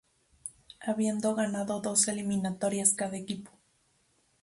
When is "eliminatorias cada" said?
2.07-3.17